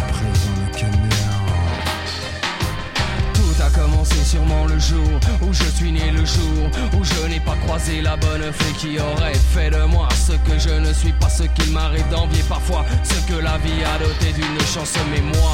sûrement 4.29 4.65
le 4.65 4.77
jour 4.77 5.19
où 5.41 5.51
je 5.51 5.63
suis 5.63 5.91
né, 5.91 6.11
le 6.11 6.23
jour 6.23 6.69
où 6.93 7.03
je 7.03 7.27
n'ai 7.27 7.39
pas 7.39 7.55
croisé 7.65 7.99
la 8.01 8.15
bonne 8.15 8.53
fée 8.53 8.73
qui 8.77 8.99
aurait 8.99 9.33
fait 9.33 9.71
de 9.71 9.83
moi 9.85 10.07
ce 10.13 10.33
que 10.33 10.59
je 10.59 10.69
ne 10.69 10.93
suis 10.93 11.13
pas, 11.13 11.29
ce 11.29 11.43
qu'il 11.43 11.71
m'arrive 11.71 12.07
d'envier 12.09 12.43
parfois, 12.47 12.85
ce 13.03 13.15
que 13.27 13.39
la 13.39 13.57
vie 13.57 13.83
a 13.83 13.97
doté 13.97 14.31
d'une 14.33 14.59
chance, 14.71 14.93
mais 15.11 15.21
moi, 15.21 15.51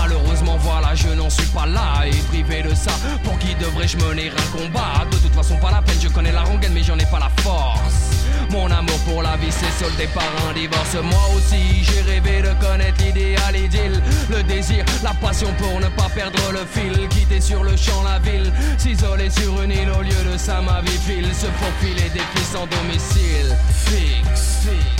malheureusement, 0.00 0.56
voilà, 0.60 0.94
je 0.94 1.08
n'en 1.08 1.28
suis 1.28 1.46
pas 1.48 1.66
là 1.66 2.06
et 2.06 2.16
privé 2.30 2.62
de 2.62 2.74
ça. 2.74 2.92
Pour 3.24 3.38
qui 3.38 3.54
devrais-je 3.56 3.98
mener 3.98 4.30
un 4.30 4.56
combat? 4.56 5.04
De 5.10 5.16
toute 5.18 5.34
façon, 5.34 5.56
pas 5.56 5.70
la 5.70 5.82
peine, 5.82 5.98
je 6.00 6.08
connais 6.08 6.32
la 6.32 6.44
rengaine, 6.44 6.72
mais 6.72 6.82
j'en 6.82 6.96
ai 6.98 7.06
pas 7.06 7.18
la 7.18 7.30
force. 7.42 8.07
Mon 8.50 8.70
amour 8.70 8.98
pour 9.06 9.22
la 9.22 9.36
vie 9.36 9.52
s'est 9.52 9.84
soldé 9.84 10.08
par 10.14 10.24
un 10.48 10.54
divorce. 10.54 10.94
Moi 11.02 11.22
aussi, 11.36 11.84
j'ai 11.84 12.00
rêvé 12.00 12.42
de 12.42 12.52
connaître 12.64 13.02
l'idéal 13.04 13.56
idylle. 13.56 14.00
Le 14.30 14.42
désir, 14.42 14.84
la 15.02 15.12
passion 15.14 15.48
pour 15.58 15.80
ne 15.80 15.88
pas 15.88 16.08
perdre 16.14 16.52
le 16.52 16.64
fil. 16.64 17.08
Quitter 17.08 17.40
sur 17.40 17.62
le 17.62 17.76
champ 17.76 18.02
la 18.02 18.18
ville, 18.18 18.50
s'isoler 18.78 19.30
sur 19.30 19.62
une 19.62 19.72
île 19.72 19.90
au 19.90 20.02
lieu 20.02 20.32
de 20.32 20.38
ça, 20.38 20.60
ma 20.62 20.80
vie 20.80 20.98
file. 20.98 21.28
Se 21.34 21.46
faufiler 21.46 22.08
des 22.10 22.20
filles 22.20 22.50
sans 22.52 22.66
domicile. 22.66 23.56
Fixe, 23.84 24.62
fixe. 24.62 24.98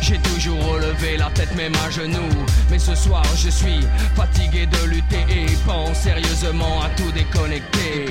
J'ai 0.00 0.18
toujours 0.18 0.62
relevé 0.64 1.16
la 1.16 1.30
tête 1.30 1.52
même 1.56 1.72
à 1.84 1.90
genoux 1.90 2.46
Mais 2.70 2.78
ce 2.78 2.94
soir 2.94 3.24
je 3.34 3.48
suis 3.48 3.80
fatigué 4.14 4.66
de 4.66 4.88
lutter 4.88 5.24
Et 5.28 5.46
pense 5.66 5.98
sérieusement 5.98 6.82
à 6.82 6.90
tout 6.90 7.10
Déconnecter. 7.10 8.06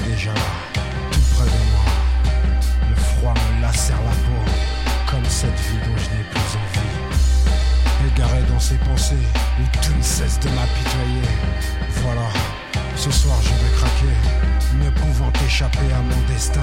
Déjà 0.00 0.32
là, 0.32 0.40
tout 1.10 1.20
près 1.34 1.44
de 1.44 1.50
moi. 1.50 1.84
Le 2.88 2.94
froid 2.94 3.34
me 3.34 3.62
lacère 3.62 4.00
la 4.04 4.10
peau, 4.10 4.50
comme 5.10 5.24
cette 5.26 5.58
vie 5.60 5.78
dont 5.86 5.96
je 5.96 6.16
n'ai 6.16 6.24
plus 6.30 6.56
envie. 6.56 8.14
Égaré 8.14 8.42
dans 8.48 8.60
ses 8.60 8.76
pensées, 8.76 9.26
où 9.60 9.78
tout 9.80 9.94
ne 9.96 10.02
cesse 10.02 10.38
de 10.40 10.48
m'apitoyer. 10.50 11.28
Voilà, 12.02 12.28
ce 12.96 13.10
soir 13.10 13.38
je 13.42 13.50
vais 13.50 13.72
craquer, 13.76 14.84
ne 14.84 14.90
pouvant 14.90 15.32
échapper 15.46 15.92
à 15.94 16.02
mon 16.02 16.32
destin. 16.32 16.60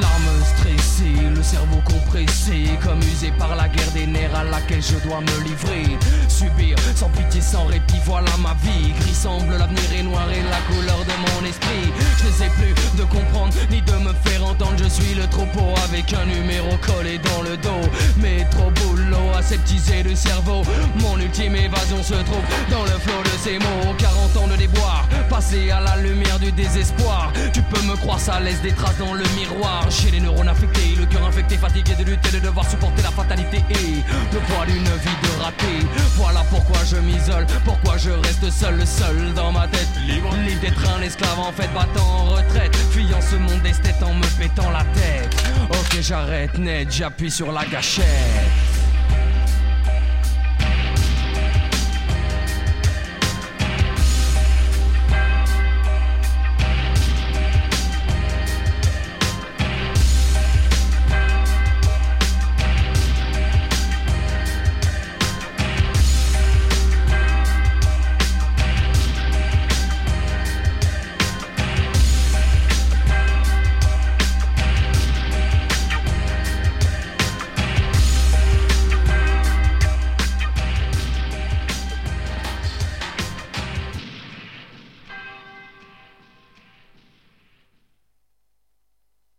Larmes 0.00 0.44
stressées, 0.56 1.28
le 1.34 1.42
cerveau 1.42 1.80
compressé 1.84 2.70
Comme 2.82 2.98
usé 3.00 3.30
par 3.38 3.54
la 3.54 3.68
guerre 3.68 3.90
des 3.92 4.06
nerfs 4.06 4.34
à 4.34 4.44
laquelle 4.44 4.82
je 4.82 4.96
dois 5.06 5.20
me 5.20 5.44
livrer. 5.44 5.98
Subir 6.28 6.76
sans 6.96 7.10
pitié, 7.10 7.40
sans 7.40 7.66
répit, 7.66 8.00
voilà 8.04 8.30
ma 8.38 8.54
vie. 8.62 8.92
Gris 9.00 9.14
semble, 9.14 9.56
l'avenir 9.56 9.84
est 9.96 10.02
noir 10.02 10.26
et 10.30 10.42
la 10.42 10.60
couleur 10.72 10.98
de 11.04 11.14
mon 11.24 11.46
esprit. 11.46 11.92
Je 12.18 12.26
ne 12.26 12.32
sais 12.32 12.50
plus 12.56 12.74
de 12.98 13.04
comprendre 13.04 13.52
ni 13.70 13.82
de 13.82 13.92
me 13.92 14.12
faire 14.24 14.44
entendre. 14.44 14.76
Je 14.78 14.88
suis 14.88 15.14
le 15.14 15.26
troupeau 15.28 15.74
avec 15.84 16.12
un 16.14 16.24
numéro 16.26 16.76
collé 16.78 17.18
dans 17.18 17.42
le 17.42 17.56
dos. 17.58 17.88
Mais 18.18 18.44
trop 18.50 18.70
boulot, 18.70 19.36
aseptisé 19.38 20.02
le 20.02 20.14
cerveau. 20.14 20.62
Mon 21.00 21.18
ultime 21.18 21.56
évasion 21.56 22.02
se 22.02 22.14
trouve 22.14 22.44
dans 22.70 22.84
le 22.84 22.98
flot 23.04 23.22
de 23.22 23.38
ces 23.42 23.58
mots. 23.58 23.94
40 23.98 24.36
ans 24.38 24.48
de 24.48 24.56
déboire, 24.56 25.06
passé 25.28 25.70
à 25.70 25.80
la 25.80 25.96
lumière 25.96 26.38
du 26.38 26.50
désespoir. 26.52 27.32
Tu 27.52 27.62
peux 27.62 27.82
me 27.82 27.96
croire, 27.96 28.18
ça 28.18 28.40
laisse 28.40 28.62
des 28.62 28.72
traces 28.72 28.98
dans 28.98 29.14
le 29.14 29.24
miroir 29.36 29.73
Les 30.12 30.20
neurones 30.20 30.48
affectés, 30.48 30.94
le 30.98 31.06
cœur 31.06 31.26
infecté, 31.26 31.56
fatigué 31.56 31.94
de 31.98 32.04
lutter, 32.04 32.30
de 32.30 32.38
devoir 32.38 32.68
supporter 32.68 33.02
la 33.02 33.10
fatalité 33.10 33.58
Et 33.70 34.02
le 34.32 34.38
poids 34.40 34.64
d'une 34.66 34.84
vie 34.84 35.18
de 35.22 35.42
raté. 35.42 35.86
Voilà 36.16 36.42
pourquoi 36.48 36.78
je 36.84 36.96
m'isole, 36.96 37.46
pourquoi 37.64 37.96
je 37.96 38.10
reste 38.10 38.50
seul, 38.50 38.86
seul 38.86 39.34
dans 39.34 39.50
ma 39.50 39.66
tête. 39.66 39.88
Libre, 40.06 40.30
libre 40.46 40.60
d'être 40.60 40.88
un 40.96 41.02
esclave 41.02 41.38
en 41.38 41.52
fait, 41.52 41.68
battant 41.74 42.06
en 42.06 42.24
retraite 42.26 42.76
Fuyant 42.92 43.20
ce 43.20 43.36
monde 43.36 43.62
d'esthète 43.62 44.02
en 44.02 44.14
me 44.14 44.26
pétant 44.38 44.70
la 44.70 44.84
tête. 44.94 45.44
Ok 45.70 45.98
j'arrête 46.00 46.56
net, 46.58 46.88
j'appuie 46.90 47.30
sur 47.30 47.50
la 47.50 47.64
gâchette 47.64 48.73